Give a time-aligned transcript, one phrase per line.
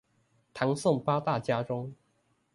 [0.51, 1.93] 唐宋八大家中